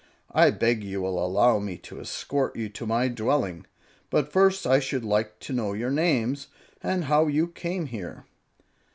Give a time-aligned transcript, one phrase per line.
[0.33, 3.67] I beg you will allow me to escort you to my dwelling;
[4.09, 6.47] but first I should like to know your names,
[6.81, 8.25] and how you came here."